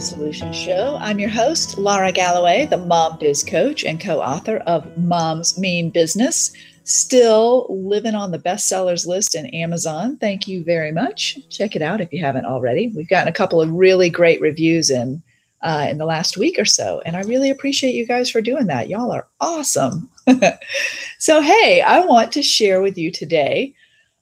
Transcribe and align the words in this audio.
Solutions 0.00 0.54
Show. 0.54 0.96
I'm 1.00 1.18
your 1.18 1.28
host, 1.28 1.76
Lara 1.76 2.12
Galloway, 2.12 2.66
the 2.66 2.76
Mom 2.76 3.18
Biz 3.18 3.42
Coach 3.42 3.84
and 3.84 4.00
co 4.00 4.20
author 4.20 4.58
of 4.58 4.96
Moms 4.96 5.58
Mean 5.58 5.90
Business. 5.90 6.52
Still 6.84 7.66
living 7.68 8.14
on 8.14 8.30
the 8.30 8.38
bestsellers 8.38 9.06
list 9.06 9.34
in 9.34 9.46
Amazon. 9.46 10.16
Thank 10.16 10.46
you 10.46 10.62
very 10.62 10.92
much. 10.92 11.38
Check 11.50 11.74
it 11.74 11.82
out 11.82 12.00
if 12.00 12.12
you 12.12 12.20
haven't 12.20 12.44
already. 12.44 12.92
We've 12.94 13.08
gotten 13.08 13.28
a 13.28 13.32
couple 13.32 13.60
of 13.60 13.72
really 13.72 14.08
great 14.08 14.40
reviews 14.40 14.88
in 14.88 15.20
uh, 15.62 15.88
in 15.90 15.98
the 15.98 16.06
last 16.06 16.36
week 16.36 16.60
or 16.60 16.64
so, 16.64 17.02
and 17.04 17.16
I 17.16 17.22
really 17.22 17.50
appreciate 17.50 17.96
you 17.96 18.06
guys 18.06 18.30
for 18.30 18.40
doing 18.40 18.68
that. 18.68 18.88
Y'all 18.88 19.10
are 19.10 19.26
awesome. 19.40 20.08
so, 21.18 21.42
hey, 21.42 21.82
I 21.82 22.04
want 22.04 22.30
to 22.32 22.42
share 22.42 22.80
with 22.82 22.96
you 22.96 23.10
today 23.10 23.74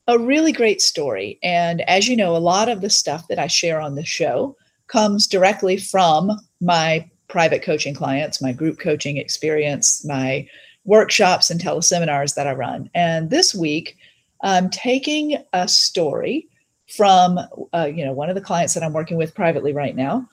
a 0.07 0.19
really 0.19 0.53
great 0.53 0.81
story. 0.81 1.39
And 1.43 1.83
as 1.83 2.09
you 2.09 2.17
know, 2.17 2.35
a 2.35 2.39
lot 2.39 2.71
of 2.71 2.81
the 2.81 2.91
stuff 2.91 3.29
that 3.29 3.39
I 3.39 3.47
share 3.47 3.81
on 3.81 3.95
the 3.95 4.05
show 4.05 4.57
comes 4.89 5.27
directly 5.27 5.77
from 5.77 6.33
my 6.61 7.09
private 7.29 7.63
coaching 7.63 7.95
clients, 7.95 8.43
my 8.43 8.53
group 8.53 8.79
coaching 8.79 9.17
experience, 9.17 10.05
my 10.05 10.49
workshops 10.85 11.51
and 11.51 11.61
teleseminars 11.61 12.35
that 12.35 12.47
I 12.47 12.53
run. 12.53 12.89
And 12.95 13.31
this 13.31 13.55
week, 13.55 13.97
I'm 14.43 14.71
taking 14.71 15.37
a 15.53 15.67
story 15.67 16.49
from 16.97 17.41
uh, 17.75 17.91
you 17.93 18.05
know 18.05 18.13
one 18.13 18.29
of 18.29 18.37
the 18.37 18.41
clients 18.41 18.75
that 18.75 18.83
I'm 18.85 18.93
working 18.93 19.17
with 19.17 19.35
privately 19.35 19.73
right 19.73 19.97
now, 19.97 20.29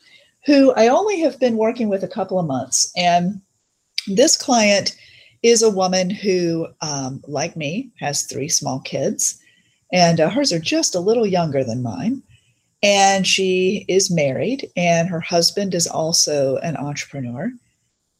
who 0.45 0.71
I 0.73 0.87
only 0.87 1.19
have 1.21 1.39
been 1.39 1.57
working 1.57 1.89
with 1.89 2.03
a 2.03 2.07
couple 2.07 2.39
of 2.39 2.45
months. 2.45 2.91
And 2.95 3.41
this 4.07 4.37
client 4.37 4.95
is 5.41 5.61
a 5.61 5.69
woman 5.69 6.09
who, 6.09 6.67
um, 6.81 7.21
like 7.27 7.55
me, 7.55 7.91
has 7.99 8.23
three 8.23 8.49
small 8.49 8.79
kids, 8.81 9.39
and 9.91 10.19
uh, 10.19 10.29
hers 10.29 10.53
are 10.53 10.59
just 10.59 10.95
a 10.95 10.99
little 10.99 11.25
younger 11.25 11.63
than 11.63 11.81
mine 11.81 12.21
and 12.83 13.25
she 13.25 13.85
is 13.87 14.11
married 14.11 14.69
and 14.75 15.07
her 15.07 15.21
husband 15.21 15.73
is 15.73 15.87
also 15.87 16.57
an 16.57 16.75
entrepreneur. 16.75 17.49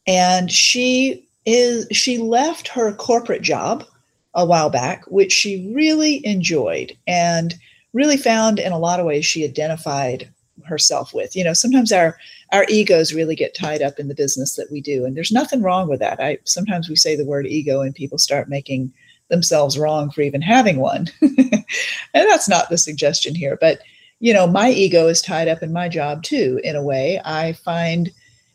And 0.08 0.50
she 0.52 1.28
is 1.46 1.86
she 1.92 2.18
left 2.18 2.70
her 2.70 2.94
corporate 2.94 3.42
job 3.42 3.86
a 4.34 4.46
while 4.46 4.70
back 4.70 5.04
which 5.08 5.34
she 5.34 5.70
really 5.76 6.26
enjoyed 6.26 6.98
and 7.06 7.54
really 7.92 8.16
found 8.16 8.58
in 8.58 8.72
a 8.72 8.80
lot 8.80 9.00
of 9.00 9.06
ways 9.06 9.26
she 9.26 9.44
identified 9.44 10.30
herself 10.66 11.14
with. 11.14 11.36
You 11.36 11.44
know 11.44 11.54
sometimes 11.54 11.92
our 11.92 12.18
our 12.54 12.66
egos 12.70 13.14
really 13.14 13.36
get 13.36 13.56
tied 13.56 13.82
up 13.82 14.00
in 14.00 14.08
the 14.08 14.16
business 14.16 14.56
that 14.56 14.72
we 14.72 14.80
do 14.80 15.04
and 15.04 15.18
there's 15.18 15.32
nothing 15.32 15.62
wrong 15.62 15.90
with 15.90 16.00
that. 16.00 16.22
I 16.22 16.38
sometimes 16.46 16.88
we 16.88 16.96
say 16.96 17.16
the 17.18 17.26
word 17.26 17.46
ego 17.46 17.82
and 17.82 17.94
people 17.94 18.18
start 18.18 18.48
making 18.48 18.94
themselves 19.30 19.78
wrong 19.78 20.10
for 20.10 20.22
even 20.22 20.42
having 20.42 20.78
one. 20.78 21.08
And 22.16 22.30
that's 22.30 22.48
not 22.48 22.70
the 22.70 22.78
suggestion 22.78 23.34
here 23.34 23.58
but 23.60 23.80
you 24.24 24.34
know, 24.34 24.48
my 24.48 24.70
ego 24.70 25.10
is 25.10 25.22
tied 25.22 25.50
up 25.50 25.62
in 25.62 25.74
my 25.74 25.90
job 25.90 26.24
too, 26.24 26.58
in 26.64 26.78
a 26.78 26.82
way. 26.82 27.20
I 27.26 27.52
find 27.52 28.10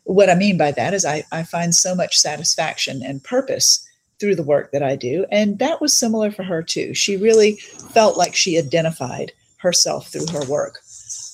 what 0.05 0.27
I 0.27 0.33
mean 0.33 0.57
by 0.57 0.71
that 0.71 0.95
is 0.95 1.05
I, 1.05 1.23
I 1.31 1.43
find 1.43 1.75
so 1.75 1.93
much 1.93 2.17
satisfaction 2.17 3.03
and 3.03 3.23
purpose 3.23 3.87
through 4.19 4.33
the 4.33 4.41
work 4.41 4.71
that 4.71 4.81
I 4.81 4.95
do. 4.95 5.27
And 5.31 5.59
that 5.59 5.79
was 5.79 5.95
similar 5.95 6.31
for 6.31 6.41
her 6.41 6.63
too. 6.63 6.95
She 6.95 7.17
really 7.17 7.57
felt 7.57 8.17
like 8.17 8.33
she 8.33 8.57
identified 8.57 9.31
herself 9.57 10.07
through 10.07 10.25
her 10.31 10.43
work. 10.49 10.79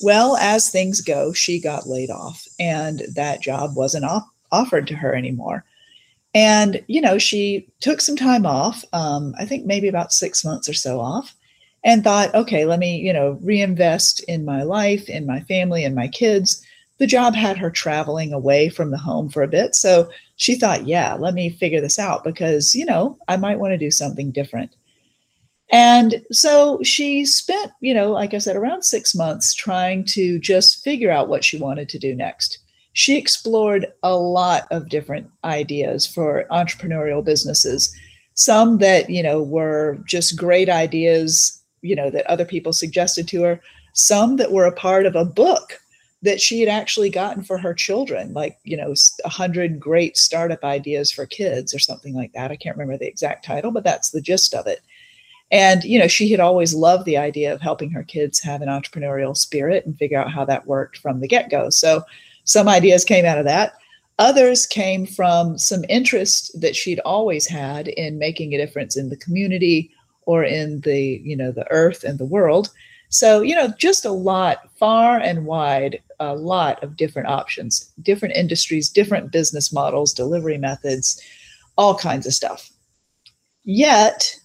Well, 0.02 0.36
as 0.36 0.70
things 0.70 1.00
go, 1.00 1.32
she 1.32 1.58
got 1.58 1.88
laid 1.88 2.10
off 2.10 2.46
and 2.60 3.04
that 3.16 3.42
job 3.42 3.78
wasn't 3.78 4.04
off- 4.04 4.30
offered 4.52 4.86
to 4.88 4.96
her 4.96 5.16
anymore. 5.16 5.64
And, 6.34 6.84
you 6.88 7.00
know, 7.00 7.18
she 7.18 7.70
took 7.80 8.02
some 8.02 8.18
time 8.18 8.46
off, 8.46 8.84
um, 8.92 9.34
I 9.40 9.46
think 9.46 9.66
maybe 9.66 9.88
about 9.88 10.12
six 10.12 10.44
months 10.44 10.68
or 10.68 10.74
so 10.74 11.00
off 11.00 11.34
and 11.86 12.04
thought, 12.04 12.34
okay, 12.34 12.66
let 12.66 12.80
me, 12.80 12.98
you 12.98 13.14
know, 13.14 13.38
reinvest 13.44 14.22
in 14.24 14.44
my 14.44 14.64
life, 14.64 15.08
in 15.08 15.26
my 15.26 15.40
family, 15.42 15.86
and 15.86 15.96
my 15.96 16.08
kids. 16.08 16.66
The 16.98 17.06
job 17.06 17.36
had 17.36 17.58
her 17.58 17.70
traveling 17.70 18.34
away 18.34 18.70
from 18.70 18.90
the 18.90 18.98
home 18.98 19.30
for 19.30 19.44
a 19.44 19.48
bit. 19.48 19.76
So 19.76 20.10
she 20.36 20.56
thought, 20.56 20.88
yeah, 20.88 21.14
let 21.14 21.36
me 21.36 21.52
figure 21.52 21.82
this 21.82 22.00
out 22.00 22.24
because, 22.24 22.74
you 22.74 22.86
know, 22.86 23.20
I 23.28 23.38
might 23.38 23.60
want 23.60 23.72
to 23.72 23.78
do 23.78 23.92
something 23.92 24.32
different. 24.32 24.76
And 25.72 26.24
so 26.32 26.82
she 26.84 27.24
spent, 27.26 27.72
you 27.82 27.94
know, 27.94 28.12
like 28.12 28.34
I 28.34 28.40
said, 28.40 28.56
around 28.56 28.84
six 28.84 29.14
months 29.14 29.54
trying 29.54 30.06
to 30.06 30.40
just 30.40 30.84
figure 30.84 31.12
out 31.12 31.30
what 31.30 31.44
she 31.44 31.58
wanted 31.58 31.90
to 31.90 32.00
do 32.00 32.16
next. 32.16 32.60
She 32.94 33.18
explored 33.18 33.88
a 34.02 34.16
lot 34.16 34.68
of 34.72 34.90
different 34.90 35.30
ideas 35.44 36.08
for 36.08 36.46
entrepreneurial 36.50 37.24
businesses, 37.24 37.94
some 38.34 38.78
that, 38.80 39.10
you 39.10 39.22
know, 39.22 39.44
were 39.44 40.00
just 40.08 40.38
great 40.38 40.70
ideas 40.70 41.55
you 41.86 41.96
know 41.96 42.10
that 42.10 42.26
other 42.28 42.46
people 42.46 42.74
suggested 42.74 43.28
to 43.28 43.44
her 43.44 43.62
some 43.94 44.36
that 44.38 44.52
were 44.52 44.66
a 44.66 44.72
part 44.72 45.06
of 45.06 45.16
a 45.16 45.26
book 45.26 45.80
that 46.22 46.42
she 46.42 46.60
had 46.60 46.70
actually 46.70 47.10
gotten 47.10 47.44
for 47.44 47.58
her 47.58 47.74
children 47.74 48.34
like 48.34 48.58
you 48.64 48.76
know 48.76 48.94
a 49.24 49.30
hundred 49.30 49.80
great 49.80 50.18
startup 50.18 50.64
ideas 50.64 51.12
for 51.12 51.26
kids 51.26 51.74
or 51.74 51.80
something 51.80 52.14
like 52.14 52.34
that. 52.34 52.52
I 52.52 52.56
can't 52.56 52.76
remember 52.76 52.98
the 52.98 53.08
exact 53.08 53.46
title 53.46 53.72
but 53.72 53.84
that's 53.84 54.10
the 54.10 54.22
gist 54.22 54.54
of 54.54 54.68
it. 54.68 54.82
And 55.52 55.84
you 55.84 56.00
know 56.00 56.08
she 56.08 56.30
had 56.32 56.40
always 56.40 56.74
loved 56.74 57.06
the 57.06 57.18
idea 57.18 57.54
of 57.54 57.62
helping 57.62 57.92
her 57.92 58.04
kids 58.04 58.40
have 58.42 58.62
an 58.62 58.70
entrepreneurial 58.70 59.38
spirit 59.38 59.86
and 59.86 59.98
figure 59.98 60.20
out 60.20 60.32
how 60.32 60.46
that 60.46 60.68
worked 60.68 60.98
from 60.98 61.20
the 61.20 61.28
get-go. 61.28 61.70
So 61.70 62.04
some 62.44 62.68
ideas 62.68 63.06
came 63.06 63.26
out 63.26 63.38
of 63.38 63.46
that. 63.46 63.74
Others 64.18 64.66
came 64.68 65.06
from 65.06 65.58
some 65.58 65.84
interest 65.90 66.60
that 66.60 66.76
she'd 66.76 67.00
always 67.00 67.46
had 67.48 67.90
in 67.90 68.18
making 68.18 68.54
a 68.54 68.58
difference 68.58 68.96
in 68.98 69.10
the 69.10 69.18
community 69.18 69.92
or 70.26 70.44
in 70.44 70.82
the 70.82 71.22
you 71.24 71.36
know 71.36 71.52
the 71.52 71.70
earth 71.72 72.04
and 72.04 72.20
the 72.20 72.26
world. 72.26 72.70
So 73.10 73.42
you 73.42 73.56
know 73.56 73.74
just 73.78 74.06
a 74.06 74.12
lot 74.12 74.70
far 74.78 75.18
and 75.18 75.46
wide 75.46 76.02
a 76.20 76.36
lot 76.36 76.82
of 76.84 76.96
different 76.96 77.28
options 77.28 77.92
different 78.02 78.36
industries 78.36 78.90
different 78.90 79.32
business 79.32 79.74
models 79.74 80.14
delivery 80.14 80.58
methods 80.58 81.22
all 81.78 81.96
kinds 81.96 82.26
of 82.26 82.34
stuff. 82.34 82.70
Yet 83.64 84.40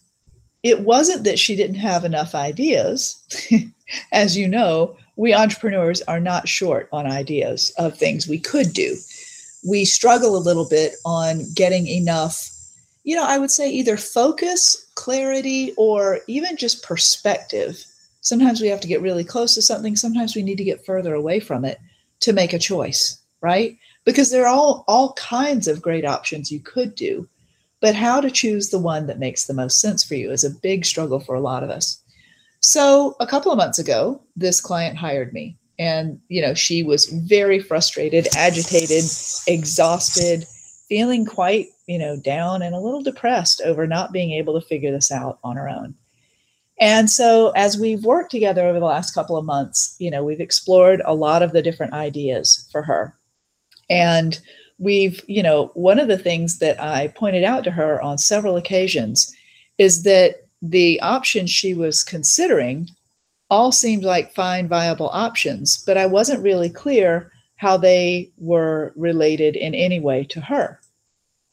it 0.62 0.80
wasn't 0.80 1.24
that 1.24 1.38
she 1.38 1.56
didn't 1.56 1.76
have 1.76 2.04
enough 2.04 2.34
ideas. 2.34 3.24
As 4.12 4.36
you 4.36 4.46
know 4.46 4.96
we 5.16 5.34
entrepreneurs 5.34 6.00
are 6.02 6.19
not 6.19 6.48
short 6.48 6.88
on 6.92 7.06
ideas 7.06 7.72
of 7.76 7.96
things 7.96 8.26
we 8.26 8.38
could 8.38 8.72
do. 8.72 8.96
We 9.69 9.84
struggle 9.84 10.34
a 10.34 10.38
little 10.38 10.66
bit 10.66 10.94
on 11.04 11.44
getting 11.54 11.86
enough 11.86 12.50
you 13.10 13.16
know, 13.16 13.26
I 13.26 13.38
would 13.38 13.50
say 13.50 13.69
either 13.69 13.97
focus, 13.97 14.87
clarity, 14.94 15.75
or 15.76 16.21
even 16.28 16.56
just 16.56 16.84
perspective. 16.84 17.84
Sometimes 18.21 18.60
we 18.60 18.69
have 18.69 18.81
to 18.82 18.87
get 18.87 19.03
really 19.03 19.25
close 19.25 19.53
to 19.56 19.62
something, 19.62 19.97
sometimes 19.97 20.37
we 20.37 20.44
need 20.44 20.59
to 20.59 20.65
get 20.65 20.87
further 20.87 21.12
away 21.15 21.41
from 21.41 21.65
it 21.65 21.81
to 22.20 22.32
make 22.32 22.53
a 22.53 22.59
choice, 22.60 23.20
right? 23.41 23.76
Because 24.04 24.31
there 24.31 24.44
are 24.44 24.54
all, 24.54 24.84
all 24.87 25.15
kinds 25.15 25.66
of 25.66 25.82
great 25.82 26.04
options 26.04 26.53
you 26.53 26.60
could 26.60 26.94
do. 26.94 27.28
But 27.81 27.97
how 27.97 28.20
to 28.20 28.31
choose 28.31 28.70
the 28.70 28.78
one 28.78 29.09
that 29.09 29.19
makes 29.19 29.47
the 29.47 29.54
most 29.54 29.81
sense 29.81 30.04
for 30.04 30.15
you 30.15 30.31
is 30.31 30.44
a 30.44 30.50
big 30.50 30.84
struggle 30.84 31.19
for 31.19 31.34
a 31.34 31.41
lot 31.41 31.65
of 31.65 31.70
us. 31.70 32.00
So, 32.60 33.16
a 33.19 33.26
couple 33.26 33.50
of 33.50 33.59
months 33.59 33.81
ago, 33.81 34.22
this 34.37 34.60
client 34.60 34.97
hired 34.97 35.32
me 35.32 35.56
and 35.81 36.20
you 36.28 36.43
know 36.43 36.53
she 36.53 36.82
was 36.82 37.06
very 37.06 37.59
frustrated 37.59 38.28
agitated 38.37 39.03
exhausted 39.47 40.44
feeling 40.90 41.24
quite, 41.24 41.68
you 41.86 41.98
know, 41.98 42.16
down 42.16 42.60
and 42.60 42.74
a 42.74 42.80
little 42.80 43.00
depressed 43.00 43.62
over 43.64 43.87
not 43.87 44.12
being 44.12 44.32
able 44.32 44.60
to 44.60 44.66
figure 44.66 44.90
this 44.90 45.10
out 45.10 45.38
on 45.42 45.56
her 45.56 45.69
own. 45.69 45.94
And 46.81 47.08
so 47.08 47.50
as 47.50 47.78
we've 47.78 48.04
worked 48.04 48.31
together 48.31 48.66
over 48.66 48.81
the 48.81 48.87
last 48.87 49.14
couple 49.14 49.37
of 49.37 49.44
months, 49.44 49.94
you 49.98 50.10
know, 50.10 50.25
we've 50.25 50.40
explored 50.40 51.00
a 51.04 51.14
lot 51.14 51.42
of 51.42 51.52
the 51.52 51.62
different 51.62 51.92
ideas 51.92 52.69
for 52.72 52.82
her. 52.82 53.14
And 53.88 54.40
we've, 54.78 55.22
you 55.28 55.42
know, 55.42 55.70
one 55.75 56.00
of 56.00 56.08
the 56.08 56.19
things 56.19 56.58
that 56.58 56.82
I 56.82 57.08
pointed 57.08 57.44
out 57.44 57.64
to 57.64 57.70
her 57.70 58.02
on 58.02 58.19
several 58.19 58.56
occasions 58.56 59.32
is 59.78 60.02
that 60.02 60.46
the 60.62 61.00
options 61.02 61.50
she 61.50 61.72
was 61.72 62.02
considering 62.02 62.88
all 63.48 63.72
seemed 63.72 64.02
like 64.02 64.34
fine, 64.34 64.66
viable 64.66 65.10
options, 65.12 65.84
but 65.84 65.96
I 65.96 66.06
wasn't 66.06 66.43
really 66.43 66.70
clear 66.70 67.31
how 67.56 67.76
they 67.76 68.31
were 68.38 68.93
related 68.96 69.54
in 69.54 69.75
any 69.75 70.00
way 70.00 70.25
to 70.25 70.40
her. 70.40 70.80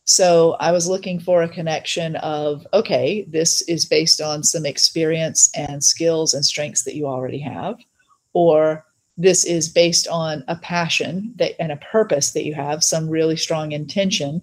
So 0.09 0.55
I 0.61 0.71
was 0.71 0.87
looking 0.87 1.19
for 1.19 1.43
a 1.43 1.49
connection 1.49 2.15
of, 2.17 2.65
okay, 2.73 3.25
this 3.27 3.61
is 3.63 3.85
based 3.85 4.21
on 4.21 4.41
some 4.41 4.65
experience 4.65 5.51
and 5.53 5.83
skills 5.83 6.33
and 6.33 6.45
strengths 6.45 6.83
that 6.85 6.95
you 6.95 7.05
already 7.07 7.39
have, 7.39 7.75
or 8.31 8.85
this 9.17 9.43
is 9.43 9.67
based 9.67 10.07
on 10.07 10.45
a 10.47 10.55
passion 10.55 11.33
that 11.35 11.61
and 11.61 11.73
a 11.73 11.77
purpose 11.91 12.31
that 12.31 12.45
you 12.45 12.53
have, 12.53 12.85
some 12.85 13.09
really 13.09 13.35
strong 13.35 13.73
intention, 13.73 14.41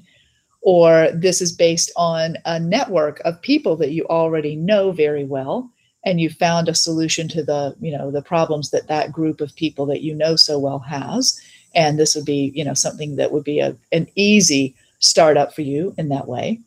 or 0.60 1.08
this 1.14 1.40
is 1.40 1.50
based 1.50 1.90
on 1.96 2.36
a 2.44 2.60
network 2.60 3.22
of 3.24 3.40
people 3.40 3.74
that 3.76 3.92
you 3.92 4.04
already 4.08 4.56
know 4.56 4.92
very 4.92 5.24
well 5.24 5.70
and 6.04 6.20
you 6.20 6.28
found 6.28 6.68
a 6.68 6.74
solution 6.74 7.26
to 7.28 7.42
the 7.42 7.74
you 7.80 7.96
know 7.96 8.10
the 8.10 8.20
problems 8.20 8.70
that 8.70 8.88
that 8.88 9.12
group 9.12 9.40
of 9.40 9.56
people 9.56 9.86
that 9.86 10.02
you 10.02 10.14
know 10.14 10.36
so 10.36 10.58
well 10.58 10.80
has 10.80 11.40
and 11.74 11.98
this 11.98 12.14
would 12.14 12.26
be 12.26 12.52
you 12.54 12.64
know 12.64 12.74
something 12.74 13.16
that 13.16 13.32
would 13.32 13.44
be 13.44 13.60
a, 13.60 13.74
an 13.92 14.06
easy 14.14 14.74
startup 15.04 15.54
for 15.54 15.62
you 15.62 15.94
in 15.98 16.08
that 16.08 16.28
way 16.28 16.60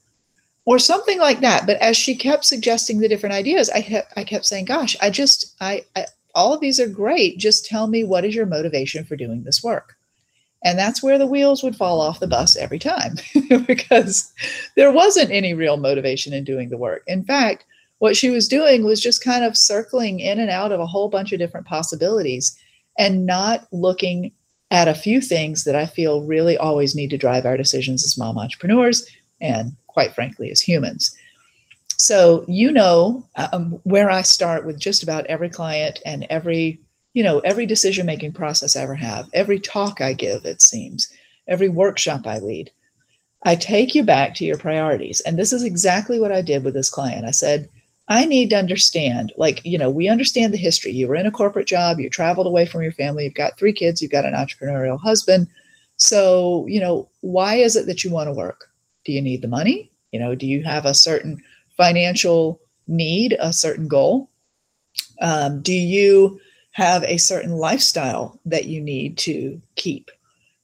or 0.66 0.80
something 0.80 1.20
like 1.20 1.40
that 1.42 1.66
but 1.66 1.78
as 1.78 1.98
she 1.98 2.16
kept 2.16 2.46
suggesting 2.46 3.00
the 3.00 3.08
different 3.08 3.36
ideas 3.36 3.70
i 3.72 3.82
kept 3.82 4.14
i 4.16 4.24
kept 4.24 4.46
saying 4.46 4.66
gosh 4.66 4.96
i 5.02 5.10
just 5.10 5.56
I, 5.60 5.84
I 5.96 6.06
all 6.38 6.54
of 6.54 6.62
these 6.62 6.80
are 6.80 6.88
great. 6.88 7.40
Just 7.40 7.66
tell 7.66 7.88
me 7.88 8.04
what 8.04 8.24
is 8.24 8.36
your 8.36 8.46
motivation 8.46 9.04
for 9.04 9.16
doing 9.16 9.44
this 9.44 9.64
work? 9.64 9.96
And 10.64 10.78
that's 10.78 11.02
where 11.02 11.18
the 11.18 11.26
wheels 11.26 11.64
would 11.64 11.76
fall 11.76 12.00
off 12.00 12.20
the 12.20 12.28
bus 12.28 12.56
every 12.56 12.78
time 12.78 13.16
because 13.66 14.32
there 14.76 14.92
wasn't 14.92 15.32
any 15.32 15.56
real 15.56 15.78
motivation 15.78 16.34
in 16.34 16.44
doing 16.44 16.70
the 16.70 16.78
work. 16.78 17.02
In 17.08 17.24
fact, 17.24 17.66
what 17.98 18.16
she 18.16 18.30
was 18.30 18.48
doing 18.48 18.86
was 18.86 19.02
just 19.02 19.24
kind 19.24 19.44
of 19.44 19.58
circling 19.58 20.20
in 20.20 20.40
and 20.40 20.52
out 20.52 20.72
of 20.72 20.80
a 20.80 20.86
whole 20.86 21.10
bunch 21.10 21.34
of 21.34 21.40
different 21.40 21.66
possibilities 21.66 22.56
and 23.00 23.26
not 23.26 23.68
looking 23.72 24.32
at 24.72 24.88
a 24.88 24.96
few 24.96 25.22
things 25.22 25.64
that 25.64 25.76
I 25.76 25.86
feel 25.86 26.24
really 26.24 26.58
always 26.58 26.96
need 26.96 27.10
to 27.12 27.18
drive 27.18 27.46
our 27.46 27.58
decisions 27.58 28.04
as 28.04 28.18
mom 28.18 28.38
entrepreneurs 28.38 29.08
and, 29.40 29.76
quite 29.88 30.14
frankly, 30.14 30.52
as 30.52 30.62
humans. 30.62 31.16
So, 31.98 32.46
you 32.48 32.72
know, 32.72 33.26
um, 33.52 33.80
where 33.84 34.10
I 34.10 34.22
start 34.22 34.66
with 34.66 34.80
just 34.80 35.04
about 35.04 35.26
every 35.28 35.50
client 35.50 36.00
and 36.06 36.28
every, 36.30 36.80
you 37.14 37.24
know, 37.24 37.40
every 37.40 37.66
decision 37.66 38.06
making 38.06 38.34
process 38.34 38.76
I 38.76 38.82
ever 38.82 38.96
have, 38.96 39.30
every 39.34 39.60
talk 39.60 40.02
I 40.02 40.14
give, 40.14 40.46
it 40.46 40.62
seems, 40.62 41.12
every 41.48 41.70
workshop 41.70 42.28
I 42.28 42.40
lead, 42.40 42.70
I 43.44 43.56
take 43.56 43.96
you 43.96 44.04
back 44.04 44.36
to 44.36 44.46
your 44.46 44.58
priorities. 44.58 45.22
And 45.22 45.40
this 45.40 45.54
is 45.54 45.64
exactly 45.64 46.20
what 46.20 46.32
I 46.32 46.42
did 46.42 46.64
with 46.64 46.74
this 46.74 46.90
client. 46.90 47.26
I 47.26 47.32
said, 47.32 47.70
I 48.10 48.26
need 48.26 48.50
to 48.52 48.58
understand, 48.58 49.34
like, 49.36 49.62
you 49.66 49.78
know, 49.78 49.90
we 49.90 50.08
understand 50.08 50.54
the 50.54 50.58
history. 50.58 50.92
You 50.92 51.08
were 51.08 51.16
in 51.16 51.26
a 51.26 51.32
corporate 51.32 51.68
job, 51.68 52.00
you 52.00 52.10
traveled 52.10 52.48
away 52.48 52.66
from 52.66 52.82
your 52.82 52.94
family, 52.94 53.26
you've 53.26 53.34
got 53.34 53.58
three 53.58 53.74
kids, 53.74 54.02
you've 54.02 54.12
got 54.12 54.26
an 54.26 54.34
entrepreneurial 54.34 55.00
husband. 55.00 55.48
So, 55.98 56.66
you 56.68 56.80
know, 56.80 57.10
why 57.22 57.56
is 57.56 57.76
it 57.76 57.86
that 57.88 58.04
you 58.04 58.12
want 58.12 58.28
to 58.28 58.34
work? 58.34 58.70
Do 59.04 59.12
you 59.12 59.22
need 59.22 59.42
the 59.42 59.48
money? 59.48 59.92
You 60.12 60.20
know, 60.20 60.36
do 60.36 60.48
you 60.48 60.64
have 60.64 60.86
a 60.86 60.94
certain 60.94 61.42
financial 61.76 62.62
need, 62.88 63.36
a 63.40 63.52
certain 63.52 63.88
goal? 63.88 64.30
Um, 65.22 65.62
do 65.62 65.74
you 65.74 66.40
have 66.72 67.04
a 67.04 67.18
certain 67.18 67.52
lifestyle 67.52 68.40
that 68.46 68.66
you 68.66 68.80
need 68.80 69.18
to 69.20 69.62
keep? 69.76 70.12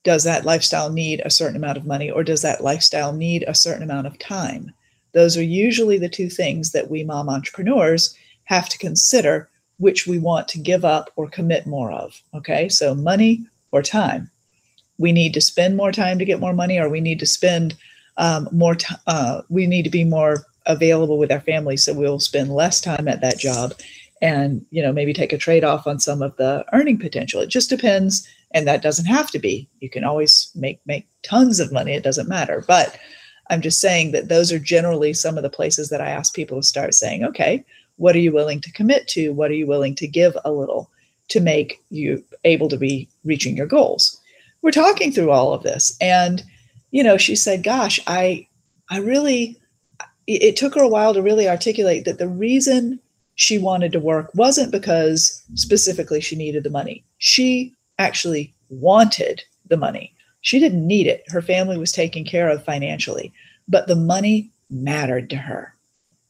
Does 0.03 0.23
that 0.23 0.45
lifestyle 0.45 0.91
need 0.91 1.21
a 1.25 1.29
certain 1.29 1.55
amount 1.55 1.77
of 1.77 1.85
money 1.85 2.11
or 2.11 2.23
does 2.23 2.41
that 2.43 2.63
lifestyle 2.63 3.13
need 3.13 3.43
a 3.47 3.55
certain 3.55 3.83
amount 3.83 4.07
of 4.07 4.19
time? 4.19 4.71
Those 5.13 5.37
are 5.37 5.43
usually 5.43 5.97
the 5.97 6.09
two 6.09 6.29
things 6.29 6.71
that 6.71 6.89
we 6.89 7.03
mom 7.03 7.29
entrepreneurs 7.29 8.15
have 8.45 8.67
to 8.69 8.77
consider 8.77 9.49
which 9.77 10.07
we 10.07 10.19
want 10.19 10.47
to 10.49 10.59
give 10.59 10.85
up 10.85 11.11
or 11.15 11.29
commit 11.29 11.65
more 11.65 11.91
of. 11.91 12.21
Okay, 12.33 12.69
so 12.69 12.93
money 12.93 13.45
or 13.71 13.81
time. 13.81 14.29
We 14.97 15.11
need 15.11 15.33
to 15.33 15.41
spend 15.41 15.75
more 15.75 15.91
time 15.91 16.19
to 16.19 16.25
get 16.25 16.39
more 16.39 16.53
money, 16.53 16.79
or 16.79 16.89
we 16.89 17.01
need 17.01 17.19
to 17.19 17.25
spend 17.25 17.75
um, 18.17 18.47
more 18.51 18.75
time. 18.75 18.99
Uh, 19.07 19.41
we 19.49 19.65
need 19.65 19.83
to 19.83 19.89
be 19.89 20.03
more 20.03 20.45
available 20.65 21.17
with 21.17 21.31
our 21.31 21.41
family, 21.41 21.77
so 21.77 21.93
we'll 21.93 22.19
spend 22.19 22.53
less 22.53 22.79
time 22.79 23.07
at 23.07 23.21
that 23.21 23.39
job, 23.39 23.73
and 24.21 24.65
you 24.69 24.81
know 24.81 24.93
maybe 24.93 25.13
take 25.13 25.33
a 25.33 25.37
trade 25.37 25.63
off 25.63 25.87
on 25.87 25.99
some 25.99 26.21
of 26.21 26.35
the 26.37 26.63
earning 26.73 26.99
potential. 26.99 27.41
It 27.41 27.49
just 27.49 27.69
depends, 27.69 28.27
and 28.51 28.67
that 28.67 28.83
doesn't 28.83 29.05
have 29.05 29.31
to 29.31 29.39
be. 29.39 29.67
You 29.79 29.89
can 29.89 30.03
always 30.03 30.51
make 30.55 30.79
make 30.85 31.07
tons 31.23 31.59
of 31.59 31.71
money. 31.71 31.93
It 31.93 32.03
doesn't 32.03 32.29
matter, 32.29 32.63
but 32.67 32.97
I'm 33.53 33.61
just 33.61 33.79
saying 33.79 34.11
that 34.11 34.29
those 34.29 34.51
are 34.51 34.59
generally 34.59 35.13
some 35.13 35.37
of 35.37 35.43
the 35.43 35.49
places 35.49 35.89
that 35.89 36.01
I 36.01 36.09
ask 36.09 36.33
people 36.33 36.59
to 36.59 36.67
start 36.67 36.95
saying, 36.95 37.23
okay, 37.23 37.63
what 37.97 38.15
are 38.15 38.19
you 38.19 38.31
willing 38.31 38.59
to 38.61 38.71
commit 38.71 39.07
to? 39.09 39.31
What 39.31 39.51
are 39.51 39.55
you 39.55 39.67
willing 39.67 39.93
to 39.95 40.07
give 40.07 40.35
a 40.43 40.51
little 40.51 40.89
to 41.29 41.39
make 41.39 41.81
you 41.91 42.23
able 42.43 42.67
to 42.69 42.77
be 42.77 43.07
reaching 43.23 43.55
your 43.55 43.67
goals? 43.67 44.19
We're 44.63 44.71
talking 44.71 45.11
through 45.11 45.29
all 45.29 45.53
of 45.53 45.61
this. 45.61 45.95
And, 46.01 46.43
you 46.89 47.03
know, 47.03 47.17
she 47.17 47.35
said, 47.35 47.63
gosh, 47.63 47.99
I, 48.07 48.47
I 48.89 48.97
really, 48.97 49.59
it 50.25 50.55
took 50.55 50.73
her 50.73 50.81
a 50.81 50.87
while 50.87 51.13
to 51.13 51.21
really 51.21 51.47
articulate 51.47 52.05
that 52.05 52.17
the 52.17 52.27
reason 52.27 52.99
she 53.35 53.57
wanted 53.59 53.91
to 53.91 53.99
work 53.99 54.31
wasn't 54.33 54.71
because 54.71 55.43
specifically 55.55 56.21
she 56.21 56.35
needed 56.35 56.63
the 56.63 56.69
money. 56.69 57.03
She 57.19 57.75
actually 57.99 58.53
wanted 58.69 59.43
the 59.67 59.77
money. 59.77 60.12
She 60.43 60.59
didn't 60.59 60.85
need 60.85 61.07
it. 61.07 61.23
Her 61.27 61.41
family 61.41 61.77
was 61.77 61.91
taken 61.91 62.25
care 62.25 62.49
of 62.49 62.63
financially, 62.63 63.33
but 63.67 63.87
the 63.87 63.95
money 63.95 64.51
mattered 64.69 65.29
to 65.31 65.37
her. 65.37 65.73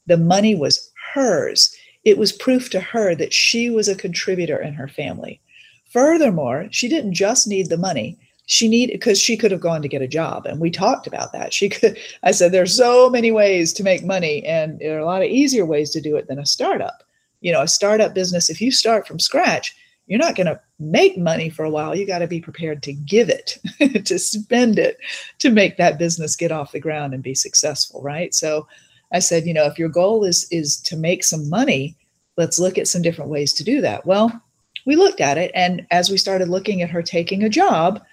The 0.06 0.18
money 0.18 0.54
was 0.54 0.92
hers. 1.14 1.76
It 2.04 2.20
was 2.20 2.32
proof 2.32 2.70
to 2.70 2.80
her 2.80 3.16
that 3.16 3.34
she 3.34 3.72
was 3.72 3.88
a 3.88 3.96
contributor 3.96 4.62
in 4.62 4.76
her 4.76 4.88
family. 4.88 5.42
Furthermore, 5.90 6.68
she 6.70 6.88
didn't 6.88 7.14
just 7.14 7.48
need 7.48 7.70
the 7.70 7.78
money. 7.78 8.18
She 8.46 8.68
needed 8.68 8.94
because 8.94 9.20
she 9.20 9.36
could 9.36 9.52
have 9.52 9.62
gone 9.62 9.82
to 9.82 9.88
get 9.88 10.02
a 10.02 10.08
job, 10.08 10.46
and 10.46 10.60
we 10.60 10.70
talked 10.70 11.08
about 11.08 11.32
that. 11.32 11.52
She 11.54 11.70
could. 11.70 11.98
I 12.22 12.32
said 12.32 12.52
there's 12.52 12.76
so 12.76 13.10
many 13.10 13.32
ways 13.32 13.74
to 13.74 13.84
make 13.84 14.04
money, 14.04 14.46
and 14.46 14.78
there 14.80 14.98
are 14.98 15.02
a 15.02 15.06
lot 15.06 15.24
of 15.24 15.30
easier 15.30 15.66
ways 15.66 15.90
to 15.92 16.02
do 16.02 16.18
it 16.18 16.28
than 16.28 16.40
a 16.40 16.46
startup. 16.46 17.04
You 17.42 17.52
know, 17.52 17.62
a 17.62 17.68
startup 17.68 18.14
business. 18.14 18.50
If 18.50 18.62
you 18.62 18.70
start 18.70 19.08
from 19.08 19.20
scratch, 19.20 19.76
you're 20.08 20.20
not 20.20 20.36
going 20.36 20.48
to 20.48 20.60
make 20.80 21.18
money 21.18 21.50
for 21.50 21.64
a 21.64 21.70
while. 21.70 21.96
You 21.96 22.06
got 22.06 22.20
to 22.20 22.28
be 22.28 22.42
prepared 22.42 22.84
to 22.84 22.94
give 22.94 23.30
it, 23.30 23.58
to 24.06 24.20
spend 24.20 24.78
it, 24.78 24.98
to 25.40 25.50
make 25.50 25.78
that 25.78 25.98
business 25.98 26.36
get 26.36 26.52
off 26.52 26.72
the 26.72 26.80
ground 26.80 27.14
and 27.14 27.24
be 27.24 27.36
successful, 27.36 28.02
right? 28.02 28.34
So 28.34 28.68
I 29.12 29.20
said, 29.20 29.46
you 29.46 29.54
know, 29.54 29.66
if 29.66 29.80
your 29.80 29.90
goal 29.90 30.24
is 30.24 30.48
is 30.52 30.78
to 30.82 30.98
make 30.98 31.24
some 31.24 31.50
money, 31.50 31.96
let's 32.36 32.60
look 32.60 32.78
at 32.78 32.88
some 32.88 33.02
different 33.02 33.32
ways 33.32 33.54
to 33.54 33.64
do 33.64 33.80
that. 33.82 34.06
Well, 34.06 34.42
we 34.86 34.96
looked 34.96 35.22
at 35.22 35.38
it 35.38 35.52
and 35.56 35.86
as 35.92 36.10
we 36.10 36.18
started 36.18 36.50
looking 36.50 36.82
at 36.82 36.90
her 36.90 37.02
taking 37.02 37.44
a 37.44 37.50
job 37.50 38.04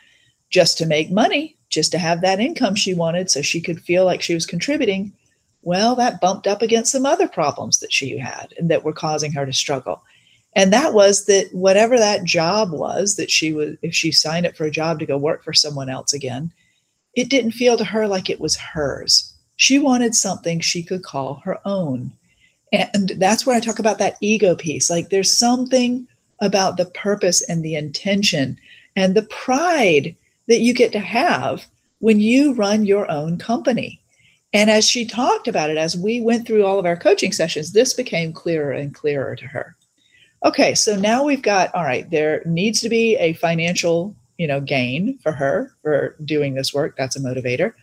just 0.50 0.78
to 0.78 0.87
make 0.87 1.10
money, 1.10 1.56
just 1.70 1.90
to 1.92 1.98
have 1.98 2.20
that 2.20 2.40
income 2.40 2.75
she 2.75 2.94
wanted 2.94 3.31
so 3.31 3.42
she 3.42 3.60
could 3.60 3.81
feel 3.81 4.04
like 4.04 4.22
she 4.22 4.34
was 4.34 4.46
contributing, 4.46 5.12
well, 5.62 5.94
that 5.96 6.20
bumped 6.20 6.46
up 6.46 6.62
against 6.62 6.92
some 6.92 7.06
other 7.06 7.28
problems 7.28 7.81
that 7.81 7.92
she 7.92 8.16
had 8.19 8.54
and 8.58 8.70
that 8.70 8.84
were 8.84 8.92
causing 8.92 9.32
her 9.32 9.46
to 9.46 9.52
struggle 9.52 10.02
and 10.55 10.73
that 10.73 10.94
was 10.94 11.26
that 11.26 11.49
whatever 11.52 11.99
that 11.99 12.25
job 12.25 12.73
was 12.73 13.17
that 13.17 13.31
she 13.31 13.52
was 13.52 13.76
if 13.82 13.94
she 13.94 14.11
signed 14.11 14.47
up 14.47 14.56
for 14.56 14.64
a 14.64 14.70
job 14.70 14.99
to 14.99 15.06
go 15.06 15.17
work 15.17 15.44
for 15.44 15.52
someone 15.52 15.88
else 15.88 16.12
again 16.12 16.52
it 17.14 17.29
didn't 17.29 17.52
feel 17.52 17.76
to 17.76 17.85
her 17.85 18.06
like 18.06 18.31
it 18.31 18.41
was 18.41 18.56
hers. 18.56 19.32
She 19.56 19.79
wanted 19.79 20.14
something 20.14 20.61
she 20.61 20.82
could 20.82 21.02
call 21.02 21.35
her 21.44 21.59
own. 21.66 22.12
And 22.73 23.12
that's 23.16 23.45
where 23.45 23.57
i 23.57 23.61
talk 23.61 23.78
about 23.78 23.99
that 23.99 24.16
ego 24.21 24.54
piece. 24.54 24.88
Like 24.88 25.09
there's 25.09 25.30
something 25.30 26.07
about 26.40 26.76
the 26.76 26.87
purpose 26.87 27.42
and 27.42 27.64
the 27.64 27.75
intention 27.75 28.59
and 28.97 29.14
the 29.14 29.23
pride 29.23 30.14
that 30.47 30.61
you 30.61 30.73
get 30.73 30.92
to 30.92 31.00
have 31.00 31.66
when 31.99 32.21
you 32.21 32.54
run 32.54 32.87
your 32.87 33.11
own 33.11 33.38
company. 33.38 34.00
And 34.52 34.71
as 34.71 34.88
she 34.88 35.04
talked 35.04 35.49
about 35.49 35.71
it 35.71 35.76
as 35.76 35.97
we 35.97 36.21
went 36.21 36.47
through 36.47 36.64
all 36.64 36.78
of 36.78 36.87
our 36.87 36.97
coaching 36.97 37.30
sessions 37.33 37.73
this 37.73 37.95
became 37.95 38.33
clearer 38.33 38.73
and 38.73 38.92
clearer 38.92 39.37
to 39.37 39.47
her 39.47 39.76
Okay, 40.44 40.75
so 40.75 40.97
now 40.97 41.23
we've 41.23 41.42
got 41.42 41.75
all 41.75 41.85
right, 41.85 42.09
there 42.11 42.42
needs 42.47 42.80
to 42.80 42.88
be 42.88 43.16
a 43.16 43.35
financial, 43.35 44.16
you 44.38 44.47
know, 44.47 44.61
gain 44.61 45.18
for 45.18 45.32
her 45.32 45.75
for 45.82 46.16
doing 46.25 46.54
this 46.54 46.73
work. 46.73 46.97
That's 46.97 47.16
a 47.16 47.20
motivator. 47.20 47.75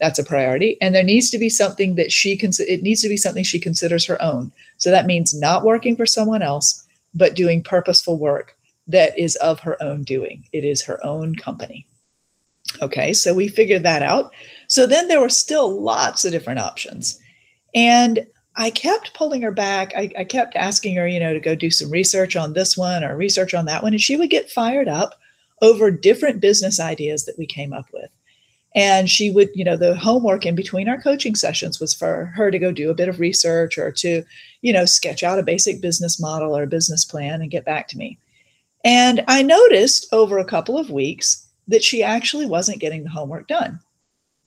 That's 0.00 0.18
a 0.18 0.24
priority. 0.24 0.76
And 0.80 0.94
there 0.94 1.02
needs 1.02 1.30
to 1.30 1.38
be 1.38 1.48
something 1.48 1.96
that 1.96 2.12
she 2.12 2.36
can 2.36 2.52
it 2.58 2.82
needs 2.82 3.02
to 3.02 3.08
be 3.08 3.16
something 3.16 3.44
she 3.44 3.58
considers 3.58 4.04
her 4.06 4.20
own. 4.22 4.52
So 4.76 4.90
that 4.90 5.06
means 5.06 5.34
not 5.34 5.64
working 5.64 5.96
for 5.96 6.06
someone 6.06 6.42
else, 6.42 6.84
but 7.14 7.34
doing 7.34 7.62
purposeful 7.62 8.18
work 8.18 8.56
that 8.86 9.18
is 9.18 9.36
of 9.36 9.60
her 9.60 9.82
own 9.82 10.02
doing. 10.02 10.44
It 10.52 10.64
is 10.64 10.82
her 10.82 11.04
own 11.04 11.34
company. 11.34 11.86
Okay, 12.82 13.12
so 13.12 13.34
we 13.34 13.48
figured 13.48 13.82
that 13.84 14.02
out. 14.02 14.32
So 14.68 14.86
then 14.86 15.08
there 15.08 15.20
were 15.20 15.28
still 15.28 15.80
lots 15.80 16.24
of 16.24 16.32
different 16.32 16.60
options. 16.60 17.18
And 17.74 18.26
I 18.56 18.70
kept 18.70 19.14
pulling 19.14 19.42
her 19.42 19.50
back. 19.50 19.92
I, 19.96 20.10
I, 20.16 20.24
kept 20.24 20.54
asking 20.54 20.94
her, 20.96 21.08
you 21.08 21.18
know, 21.18 21.32
to 21.32 21.40
go 21.40 21.54
do 21.54 21.70
some 21.70 21.90
research 21.90 22.36
on 22.36 22.52
this 22.52 22.76
one 22.76 23.02
or 23.02 23.16
research 23.16 23.52
on 23.52 23.64
that 23.66 23.82
one. 23.82 23.92
And 23.92 24.00
she 24.00 24.16
would 24.16 24.30
get 24.30 24.50
fired 24.50 24.86
up 24.86 25.18
over 25.60 25.90
different 25.90 26.40
business 26.40 26.78
ideas 26.78 27.24
that 27.24 27.38
we 27.38 27.46
came 27.46 27.72
up 27.72 27.86
with. 27.92 28.10
And 28.76 29.08
she 29.08 29.30
would, 29.30 29.50
you 29.54 29.64
know, 29.64 29.76
the 29.76 29.96
homework 29.96 30.46
in 30.46 30.54
between 30.54 30.88
our 30.88 31.00
coaching 31.00 31.34
sessions 31.34 31.78
was 31.78 31.94
for 31.94 32.26
her 32.34 32.50
to 32.50 32.58
go 32.58 32.72
do 32.72 32.90
a 32.90 32.94
bit 32.94 33.08
of 33.08 33.20
research 33.20 33.78
or 33.78 33.92
to, 33.92 34.24
you 34.62 34.72
know, 34.72 34.84
sketch 34.84 35.22
out 35.22 35.38
a 35.38 35.44
basic 35.44 35.80
business 35.80 36.20
model 36.20 36.56
or 36.56 36.64
a 36.64 36.68
business 36.68 37.04
plan 37.04 37.40
and 37.40 37.52
get 37.52 37.64
back 37.64 37.86
to 37.88 37.98
me. 37.98 38.18
And 38.84 39.24
I 39.28 39.42
noticed 39.42 40.06
over 40.12 40.38
a 40.38 40.44
couple 40.44 40.76
of 40.76 40.90
weeks 40.90 41.46
that 41.68 41.84
she 41.84 42.02
actually 42.02 42.46
wasn't 42.46 42.80
getting 42.80 43.04
the 43.04 43.10
homework 43.10 43.46
done. 43.46 43.80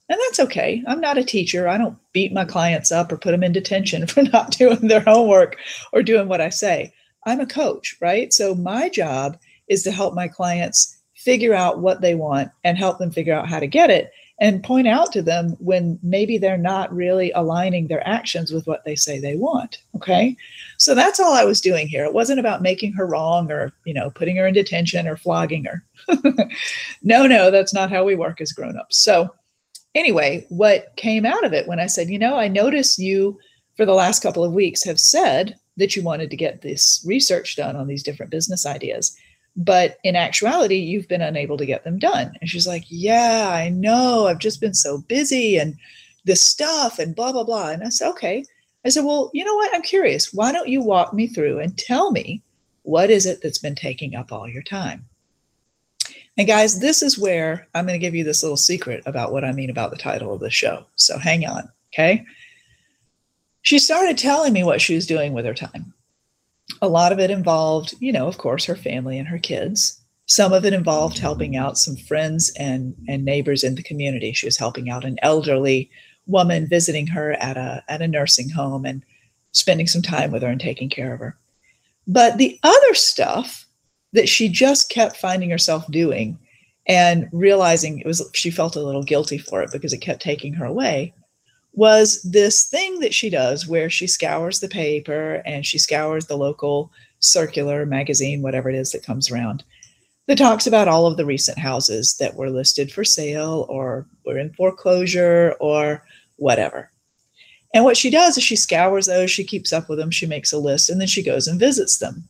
And 0.10 0.20
that's 0.26 0.40
okay. 0.40 0.84
I'm 0.88 1.02
not 1.02 1.18
a 1.18 1.24
teacher. 1.24 1.68
I 1.68 1.78
don't 1.78 1.98
beat 2.14 2.34
my 2.34 2.46
clients 2.46 2.92
up 2.92 3.12
or 3.12 3.18
put 3.18 3.32
them 3.32 3.44
in 3.44 3.52
detention 3.52 4.08
for 4.08 4.24
not 4.24 4.52
doing 4.52 4.88
their 4.88 5.02
homework 5.02 5.58
or 5.94 6.04
doing 6.04 6.28
what 6.28 6.42
I 6.42 6.50
say. 6.50 6.94
I'm 7.26 7.40
a 7.40 7.46
coach, 7.46 7.96
right? 8.00 8.32
So 8.32 8.56
my 8.56 8.90
job 8.90 9.38
is 9.68 9.84
to 9.84 9.92
help 9.92 10.14
my 10.14 10.28
clients 10.28 10.98
figure 11.16 11.54
out 11.54 11.80
what 11.80 12.02
they 12.02 12.16
want 12.16 12.50
and 12.64 12.78
help 12.78 13.00
them 13.00 13.12
figure 13.12 13.34
out 13.34 13.50
how 13.50 13.60
to 13.60 13.68
get 13.68 13.90
it 13.90 14.12
and 14.40 14.64
point 14.64 14.88
out 14.88 15.12
to 15.12 15.22
them 15.22 15.56
when 15.60 15.98
maybe 16.04 16.38
they're 16.38 16.58
not 16.58 16.94
really 16.94 17.32
aligning 17.32 17.88
their 17.88 18.08
actions 18.08 18.52
with 18.52 18.68
what 18.68 18.86
they 18.86 18.96
say 18.96 19.20
they 19.20 19.36
want 19.36 19.80
okay 19.96 20.36
so 20.78 20.94
that's 20.94 21.20
all 21.20 21.34
i 21.34 21.44
was 21.44 21.60
doing 21.60 21.88
here 21.88 22.06
it 22.06 22.14
wasn't 22.14 22.40
about 22.40 22.62
making 22.62 22.94
her 22.94 23.06
wrong 23.06 23.52
or 23.52 23.74
you 23.86 23.94
know 23.94 24.12
putting 24.12 24.36
her 24.36 24.48
in 24.48 24.54
detention 24.54 25.08
or 25.08 25.18
flogging 25.18 25.66
her 25.66 25.84
no 27.02 27.26
no 27.26 27.50
that's 27.50 27.74
not 27.74 27.90
how 27.90 28.04
we 28.04 28.16
work 28.16 28.40
as 28.40 28.52
grown-ups 28.52 28.98
so 29.04 29.34
anyway, 29.98 30.46
what 30.50 30.96
came 30.96 31.26
out 31.26 31.44
of 31.44 31.54
it 31.54 31.68
when 31.68 31.80
I 31.80 31.88
said, 31.88 32.10
you 32.10 32.20
know, 32.20 32.38
I 32.38 32.48
notice 32.48 32.98
you 32.98 33.40
for 33.76 33.86
the 33.86 33.94
last 33.94 34.22
couple 34.24 34.44
of 34.44 34.54
weeks 34.54 34.84
have 34.84 35.00
said 35.00 35.56
that 35.78 35.96
you 35.96 36.04
wanted 36.04 36.30
to 36.30 36.38
get 36.38 36.62
this 36.62 37.04
research 37.06 37.56
done 37.56 37.76
on 37.76 37.88
these 37.88 38.04
different 38.04 38.32
business 38.32 38.66
ideas. 38.66 39.16
But 39.56 39.98
in 40.04 40.16
actuality, 40.16 40.76
you've 40.76 41.08
been 41.08 41.22
unable 41.22 41.58
to 41.58 41.66
get 41.66 41.84
them 41.84 41.98
done. 41.98 42.32
And 42.40 42.50
she's 42.50 42.68
like, 42.68 42.86
Yeah, 42.90 43.50
I 43.52 43.70
know. 43.70 44.28
I've 44.28 44.40
just 44.40 44.62
been 44.62 44.76
so 44.76 45.00
busy 45.00 45.58
and 45.58 45.76
this 46.26 46.44
stuff 46.44 47.00
and 47.00 47.16
blah, 47.16 47.32
blah, 47.32 47.44
blah. 47.44 47.70
And 47.70 47.84
I 47.84 47.90
said, 47.90 48.10
Okay. 48.10 48.46
I 48.86 48.90
said, 48.90 49.04
Well, 49.04 49.32
you 49.34 49.44
know 49.44 49.56
what? 49.56 49.74
I'm 49.74 49.82
curious. 49.82 50.32
Why 50.32 50.52
don't 50.52 50.70
you 50.70 50.82
walk 50.82 51.14
me 51.14 51.28
through 51.28 51.60
and 51.60 51.78
tell 51.78 52.12
me 52.12 52.44
what 52.84 53.10
is 53.10 53.26
it 53.26 53.42
that's 53.42 53.58
been 53.58 53.76
taking 53.76 54.16
up 54.16 54.32
all 54.32 54.48
your 54.48 54.64
time? 54.64 55.06
And 56.38 56.48
guys, 56.48 56.80
this 56.80 57.02
is 57.02 57.18
where 57.18 57.68
I'm 57.74 57.88
going 57.88 58.00
to 58.00 58.06
give 58.06 58.14
you 58.14 58.24
this 58.24 58.44
little 58.44 58.58
secret 58.58 59.02
about 59.06 59.32
what 59.32 59.44
I 59.44 59.52
mean 59.52 59.70
about 59.70 59.90
the 59.90 59.98
title 59.98 60.34
of 60.34 60.40
the 60.40 60.52
show. 60.52 60.86
So 60.96 61.18
hang 61.18 61.46
on. 61.46 61.70
Okay. 61.94 62.24
She 63.64 63.80
started 63.80 64.18
telling 64.18 64.54
me 64.54 64.64
what 64.64 64.80
she 64.80 64.96
was 64.96 65.08
doing 65.08 65.34
with 65.34 65.46
her 65.46 65.54
time. 65.54 65.94
A 66.82 66.88
lot 66.88 67.12
of 67.12 67.20
it 67.20 67.32
involved, 67.32 67.96
you 68.00 68.12
know, 68.12 68.28
of 68.28 68.38
course, 68.38 68.66
her 68.66 68.76
family 68.76 69.18
and 69.18 69.28
her 69.28 69.40
kids. 69.40 70.00
Some 70.28 70.54
of 70.54 70.64
it 70.64 70.74
involved 70.74 71.18
helping 71.18 71.56
out 71.56 71.78
some 71.78 71.96
friends 71.96 72.52
and, 72.60 72.96
and 73.08 73.26
neighbors 73.26 73.64
in 73.64 73.76
the 73.76 73.84
community. 73.84 74.32
She 74.34 74.46
was 74.46 74.58
helping 74.58 74.90
out 74.90 75.06
an 75.06 75.18
elderly 75.22 75.90
woman 76.28 76.68
visiting 76.68 77.08
her 77.08 77.34
at 77.34 77.58
a, 77.58 77.84
at 77.88 78.02
a 78.02 78.08
nursing 78.08 78.50
home 78.50 78.86
and 78.86 79.04
spending 79.54 79.88
some 79.88 80.02
time 80.02 80.32
with 80.32 80.44
her 80.44 80.50
and 80.50 80.62
taking 80.62 80.90
care 80.90 81.14
of 81.14 81.20
her. 81.20 81.38
But 82.06 82.38
the 82.38 82.60
other 82.64 82.94
stuff 82.94 83.67
that 84.14 84.30
she 84.30 84.50
just 84.50 84.90
kept 84.90 85.18
finding 85.18 85.50
herself 85.50 85.86
doing 85.92 86.38
and 86.88 87.28
realizing 87.32 88.00
it 88.00 88.06
was 88.06 88.28
she 88.34 88.50
felt 88.50 88.76
a 88.76 88.82
little 88.82 89.04
guilty 89.04 89.38
for 89.38 89.62
it 89.62 89.72
because 89.72 89.94
it 89.94 89.98
kept 90.00 90.22
taking 90.22 90.54
her 90.54 90.66
away 90.66 91.14
was 91.74 92.22
this 92.24 92.64
thing 92.64 93.00
that 93.00 93.14
she 93.14 93.30
does 93.30 93.68
where 93.68 93.90
she 93.90 94.08
scours 94.08 94.60
the 94.60 94.68
paper 94.68 95.44
and 95.46 95.66
she 95.66 95.78
scours 95.78 96.26
the 96.26 96.38
local 96.38 96.92
circular 97.20 97.86
magazine 97.86 98.42
whatever 98.42 98.70
it 98.70 98.76
is 98.76 98.92
that 98.92 99.06
comes 99.06 99.30
around 99.30 99.64
that 100.28 100.38
talks 100.38 100.68
about 100.68 100.88
all 100.88 101.08
of 101.08 101.18
the 101.18 101.26
recent 101.26 101.58
houses 101.58 102.16
that 102.20 102.36
were 102.36 102.50
listed 102.50 102.92
for 102.92 103.04
sale 103.04 103.66
or 103.70 104.06
were 104.26 104.38
in 104.38 104.52
foreclosure 104.54 105.56
or 105.60 106.04
whatever. 106.36 106.92
And 107.74 107.84
what 107.84 107.98
she 107.98 108.10
does 108.10 108.38
is 108.38 108.44
she 108.44 108.56
scours 108.56 109.06
those 109.06 109.32
she 109.32 109.44
keeps 109.44 109.72
up 109.74 109.90
with 109.90 110.00
them 110.00 110.12
she 110.12 110.26
makes 110.26 110.52
a 110.52 110.58
list 110.58 110.90
and 110.90 111.00
then 111.00 111.08
she 111.08 111.24
goes 111.24 111.48
and 111.48 111.60
visits 111.60 112.00
them 112.00 112.28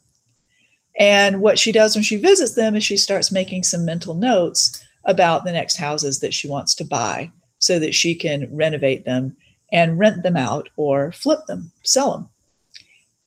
and 0.98 1.42
what 1.42 1.60
she 1.60 1.72
does 1.72 1.96
when 1.96 2.04
she 2.04 2.18
visits 2.18 2.54
them 2.54 2.76
is 2.76 2.84
she 2.84 2.98
starts 2.98 3.32
making 3.32 3.64
some 3.64 3.86
mental 3.86 4.16
notes 4.16 4.84
about 5.06 5.46
the 5.46 5.52
next 5.52 5.78
houses 5.78 6.20
that 6.20 6.34
she 6.34 6.48
wants 6.48 6.74
to 6.76 6.86
buy 6.86 7.32
so 7.60 7.80
that 7.80 7.96
she 7.96 8.14
can 8.14 8.48
renovate 8.56 9.06
them 9.06 9.36
and 9.72 10.00
rent 10.00 10.24
them 10.24 10.38
out 10.38 10.70
or 10.76 11.12
flip 11.12 11.46
them, 11.48 11.72
sell 11.84 12.12
them. 12.12 12.30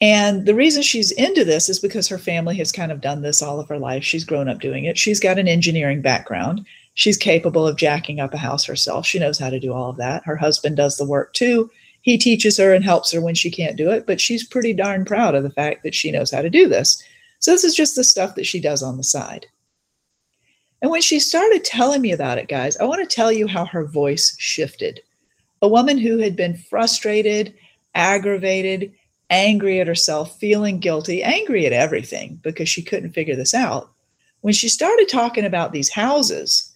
And 0.01 0.47
the 0.47 0.55
reason 0.55 0.83
she's 0.83 1.13
into 1.13 1.45
this 1.45 1.69
is 1.69 1.79
because 1.79 2.09
her 2.09 2.19
family 2.19 2.57
has 2.57 2.73
kind 2.73 2.91
of 2.91 3.03
done 3.03 3.21
this 3.21 3.43
all 3.43 3.61
of 3.61 3.69
her 3.69 3.79
life. 3.79 4.03
She's 4.03 4.25
grown 4.25 4.49
up 4.49 4.61
doing 4.61 4.85
it. 4.85 4.97
She's 4.97 5.21
got 5.21 5.39
an 5.39 5.47
engineering 5.47 6.01
background. 6.01 6.65
She's 6.95 7.19
capable 7.19 7.67
of 7.67 7.77
jacking 7.77 8.19
up 8.19 8.33
a 8.33 8.39
house 8.39 8.65
herself. 8.65 9.07
She 9.07 9.19
knows 9.19 9.39
how 9.39 9.51
to 9.51 9.61
do 9.61 9.73
all 9.75 9.91
of 9.91 9.97
that. 9.99 10.25
Her 10.25 10.37
husband 10.37 10.77
does 10.77 10.97
the 10.97 11.05
work 11.05 11.35
too. 11.35 11.71
He 12.03 12.17
teaches 12.17 12.57
her 12.57 12.73
and 12.73 12.83
helps 12.83 13.13
her 13.13 13.21
when 13.21 13.35
she 13.35 13.51
can't 13.51 13.77
do 13.77 13.91
it, 13.91 14.07
but 14.07 14.21
she's 14.21 14.43
pretty 14.43 14.73
darn 14.73 15.05
proud 15.05 15.35
of 15.35 15.43
the 15.43 15.51
fact 15.51 15.83
that 15.83 15.95
she 15.95 16.11
knows 16.11 16.31
how 16.31 16.41
to 16.41 16.49
do 16.49 16.67
this. 16.67 17.03
So 17.41 17.51
this 17.51 17.65
is 17.65 17.75
just 17.75 17.97
the 17.97 18.05
stuff 18.05 18.35
that 18.35 18.47
she 18.47 18.61
does 18.61 18.83
on 18.83 18.97
the 18.97 19.03
side. 19.03 19.47
And 20.83 20.91
when 20.91 21.03
she 21.03 21.21
started 21.21 21.65
telling 21.65 22.01
me 22.01 22.13
about 22.13 22.39
it, 22.39 22.49
guys, 22.49 22.77
I 22.77 22.85
want 22.85 23.07
to 23.07 23.15
tell 23.15 23.33
you 23.33 23.47
how 23.47 23.67
her 23.67 23.85
voice 23.85 24.37
shifted. 24.39 25.01
A 25.63 25.69
woman 25.69 25.99
who 25.99 26.19
had 26.19 26.37
been 26.37 26.57
frustrated, 26.57 27.55
aggravated, 27.95 28.93
angry 29.29 29.81
at 29.81 29.87
herself, 29.87 30.39
feeling 30.39 30.81
guilty, 30.81 31.23
angry 31.23 31.67
at 31.67 31.73
everything 31.73 32.41
because 32.43 32.69
she 32.69 32.83
couldn't 32.83 33.13
figure 33.13 33.37
this 33.37 33.55
out. 33.55 33.91
When 34.41 34.55
she 34.55 34.69
started 34.69 35.09
talking 35.09 35.45
about 35.45 35.73
these 35.73 35.91
houses 35.91 36.73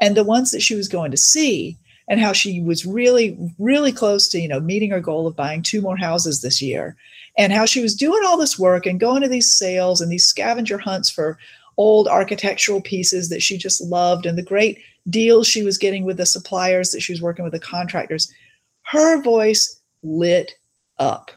and 0.00 0.16
the 0.16 0.24
ones 0.24 0.50
that 0.50 0.62
she 0.62 0.74
was 0.74 0.88
going 0.88 1.10
to 1.10 1.16
see, 1.18 1.76
and 2.08 2.20
how 2.20 2.32
she 2.32 2.60
was 2.60 2.84
really, 2.84 3.36
really 3.58 3.92
close 3.92 4.28
to, 4.28 4.40
you 4.40 4.48
know, 4.48 4.60
meeting 4.60 4.90
her 4.90 5.00
goal 5.00 5.26
of 5.26 5.36
buying 5.36 5.62
two 5.62 5.80
more 5.80 5.96
houses 5.96 6.40
this 6.40 6.60
year, 6.60 6.96
and 7.38 7.52
how 7.52 7.64
she 7.64 7.82
was 7.82 7.94
doing 7.94 8.22
all 8.26 8.36
this 8.36 8.58
work 8.58 8.86
and 8.86 9.00
going 9.00 9.22
to 9.22 9.28
these 9.28 9.52
sales 9.52 10.00
and 10.00 10.10
these 10.10 10.24
scavenger 10.24 10.78
hunts 10.78 11.10
for 11.10 11.38
old 11.76 12.06
architectural 12.08 12.80
pieces 12.80 13.28
that 13.28 13.42
she 13.42 13.56
just 13.56 13.80
loved 13.80 14.26
and 14.26 14.36
the 14.36 14.42
great 14.42 14.78
deals 15.08 15.46
she 15.46 15.62
was 15.62 15.78
getting 15.78 16.04
with 16.04 16.16
the 16.16 16.26
suppliers 16.26 16.90
that 16.90 17.00
she 17.00 17.12
was 17.12 17.22
working 17.22 17.44
with 17.44 17.52
the 17.52 17.58
contractors 17.58 18.32
her 18.84 19.22
voice 19.22 19.80
lit 20.02 20.52
up. 20.98 21.30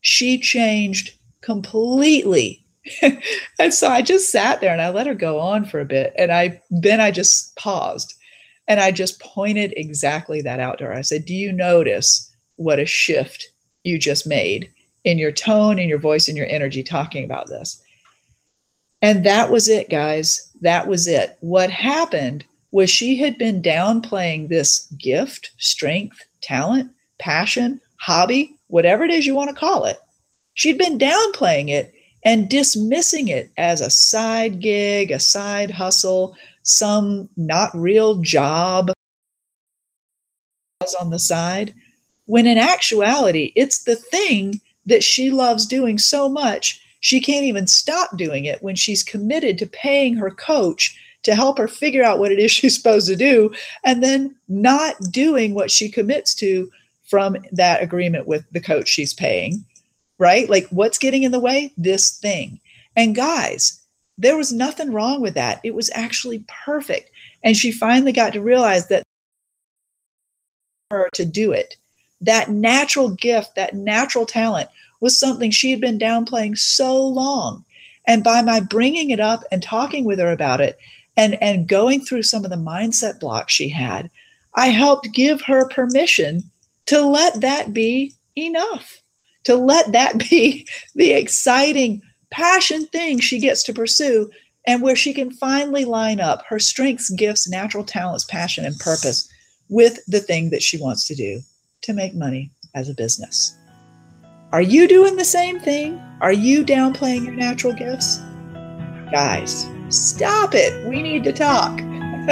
She 0.00 0.38
changed 0.38 1.14
completely. 1.40 2.64
And 3.58 3.72
so 3.72 3.88
i 3.88 4.00
just 4.00 4.30
sat 4.30 4.60
there 4.60 4.72
and 4.72 4.80
i 4.82 4.90
let 4.90 5.08
her 5.08 5.14
go 5.14 5.40
on 5.40 5.64
for 5.64 5.80
a 5.80 5.84
bit 5.84 6.12
and 6.16 6.30
i 6.30 6.60
then 6.70 7.00
i 7.00 7.10
just 7.10 7.56
paused 7.56 8.14
and 8.68 8.80
i 8.80 8.90
just 8.90 9.20
pointed 9.20 9.72
exactly 9.76 10.40
that 10.42 10.60
out 10.60 10.78
to 10.78 10.84
her 10.84 10.94
i 10.94 11.00
said 11.00 11.24
do 11.24 11.34
you 11.34 11.52
notice 11.52 12.30
what 12.56 12.78
a 12.78 12.86
shift 12.86 13.48
you 13.84 13.98
just 13.98 14.26
made 14.26 14.70
in 15.06 15.18
your 15.18 15.32
tone, 15.32 15.78
in 15.78 15.88
your 15.88 16.00
voice, 16.00 16.28
in 16.28 16.36
your 16.36 16.48
energy 16.48 16.82
talking 16.82 17.24
about 17.24 17.46
this. 17.46 17.80
And 19.00 19.24
that 19.24 19.50
was 19.50 19.68
it, 19.68 19.88
guys. 19.88 20.50
That 20.60 20.88
was 20.88 21.06
it. 21.06 21.38
What 21.40 21.70
happened 21.70 22.44
was 22.72 22.90
she 22.90 23.16
had 23.16 23.38
been 23.38 23.62
downplaying 23.62 24.48
this 24.48 24.86
gift, 24.98 25.52
strength, 25.58 26.24
talent, 26.42 26.90
passion, 27.20 27.80
hobby, 27.98 28.58
whatever 28.66 29.04
it 29.04 29.12
is 29.12 29.24
you 29.26 29.34
want 29.34 29.48
to 29.48 29.54
call 29.54 29.84
it. 29.84 29.98
She'd 30.54 30.76
been 30.76 30.98
downplaying 30.98 31.68
it 31.68 31.94
and 32.24 32.48
dismissing 32.48 33.28
it 33.28 33.50
as 33.56 33.80
a 33.80 33.90
side 33.90 34.58
gig, 34.58 35.12
a 35.12 35.20
side 35.20 35.70
hustle, 35.70 36.36
some 36.66 37.28
not 37.36 37.70
real 37.74 38.16
job 38.16 38.92
on 41.00 41.10
the 41.10 41.18
side. 41.18 41.74
When 42.26 42.46
in 42.46 42.58
actuality, 42.58 43.52
it's 43.56 43.84
the 43.84 43.96
thing 43.96 44.60
that 44.84 45.02
she 45.02 45.30
loves 45.30 45.66
doing 45.66 45.98
so 45.98 46.28
much, 46.28 46.80
she 47.00 47.20
can't 47.20 47.44
even 47.44 47.66
stop 47.66 48.16
doing 48.16 48.44
it 48.44 48.62
when 48.62 48.76
she's 48.76 49.02
committed 49.02 49.58
to 49.58 49.66
paying 49.66 50.16
her 50.16 50.30
coach 50.30 50.96
to 51.22 51.34
help 51.34 51.58
her 51.58 51.68
figure 51.68 52.04
out 52.04 52.18
what 52.18 52.32
it 52.32 52.38
is 52.38 52.50
she's 52.52 52.76
supposed 52.76 53.06
to 53.08 53.16
do 53.16 53.52
and 53.84 54.02
then 54.02 54.34
not 54.48 54.96
doing 55.10 55.54
what 55.54 55.70
she 55.70 55.88
commits 55.88 56.34
to 56.34 56.70
from 57.04 57.36
that 57.52 57.82
agreement 57.82 58.26
with 58.26 58.44
the 58.50 58.60
coach 58.60 58.88
she's 58.88 59.14
paying, 59.14 59.64
right? 60.18 60.50
Like, 60.50 60.66
what's 60.70 60.98
getting 60.98 61.22
in 61.22 61.30
the 61.30 61.40
way? 61.40 61.72
This 61.76 62.18
thing. 62.18 62.60
And 62.96 63.14
guys, 63.14 63.80
there 64.18 64.36
was 64.36 64.52
nothing 64.52 64.92
wrong 64.92 65.20
with 65.20 65.34
that. 65.34 65.60
It 65.62 65.74
was 65.74 65.90
actually 65.94 66.44
perfect. 66.64 67.10
And 67.42 67.56
she 67.56 67.70
finally 67.70 68.12
got 68.12 68.32
to 68.32 68.40
realize 68.40 68.88
that 68.88 69.02
her 70.90 71.08
to 71.14 71.24
do 71.24 71.52
it 71.52 71.76
that 72.20 72.48
natural 72.50 73.10
gift, 73.10 73.54
that 73.56 73.74
natural 73.74 74.26
talent 74.26 74.68
was 75.00 75.18
something 75.18 75.50
she 75.50 75.70
had 75.70 75.80
been 75.80 75.98
downplaying 75.98 76.56
so 76.56 77.06
long. 77.06 77.64
And 78.06 78.24
by 78.24 78.40
my 78.42 78.60
bringing 78.60 79.10
it 79.10 79.20
up 79.20 79.42
and 79.52 79.62
talking 79.62 80.04
with 80.04 80.18
her 80.18 80.32
about 80.32 80.60
it 80.60 80.78
and, 81.16 81.40
and 81.42 81.68
going 81.68 82.00
through 82.00 82.22
some 82.22 82.44
of 82.44 82.50
the 82.50 82.56
mindset 82.56 83.20
blocks 83.20 83.52
she 83.52 83.68
had, 83.68 84.10
I 84.54 84.68
helped 84.68 85.12
give 85.12 85.42
her 85.42 85.68
permission 85.68 86.42
to 86.86 87.02
let 87.02 87.40
that 87.40 87.74
be 87.74 88.14
enough, 88.36 89.02
to 89.44 89.56
let 89.56 89.92
that 89.92 90.18
be 90.30 90.66
the 90.94 91.12
exciting 91.12 92.00
passion 92.30 92.86
thing 92.86 93.20
she 93.20 93.38
gets 93.38 93.62
to 93.64 93.72
pursue 93.72 94.30
and 94.66 94.82
where 94.82 94.96
she 94.96 95.14
can 95.14 95.30
finally 95.30 95.84
line 95.84 96.20
up 96.20 96.42
her 96.48 96.58
strengths, 96.58 97.10
gifts, 97.10 97.48
natural 97.48 97.84
talents, 97.84 98.24
passion, 98.24 98.64
and 98.64 98.78
purpose 98.78 99.28
with 99.68 100.04
the 100.06 100.20
thing 100.20 100.50
that 100.50 100.62
she 100.62 100.78
wants 100.78 101.06
to 101.06 101.14
do 101.14 101.40
to 101.82 101.92
make 101.92 102.14
money 102.14 102.50
as 102.74 102.88
a 102.88 102.94
business. 102.94 103.56
Are 104.52 104.62
you 104.62 104.88
doing 104.88 105.16
the 105.16 105.24
same 105.24 105.58
thing? 105.58 106.00
Are 106.20 106.32
you 106.32 106.64
downplaying 106.64 107.24
your 107.24 107.34
natural 107.34 107.72
gifts? 107.72 108.18
Guys, 109.10 109.66
stop 109.88 110.54
it. 110.54 110.86
We 110.88 111.02
need 111.02 111.24
to 111.24 111.32
talk. 111.32 111.80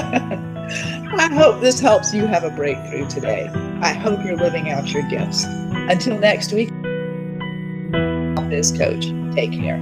I 1.17 1.29
hope 1.33 1.61
this 1.61 1.79
helps 1.79 2.15
you 2.15 2.27
have 2.27 2.43
a 2.43 2.51
breakthrough 2.51 3.09
today. 3.09 3.49
I 3.81 3.93
hope 3.93 4.25
you're 4.25 4.37
living 4.37 4.71
out 4.71 4.93
your 4.93 5.09
gifts. 5.09 5.45
Until 5.45 6.19
next 6.19 6.53
week, 6.53 6.71
this 8.51 8.77
coach. 8.77 9.07
Take 9.35 9.53
care. 9.53 9.79